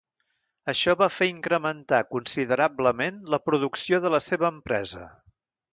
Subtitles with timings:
[0.71, 5.09] Això va fer incrementar considerablement la producció de la seva empresa.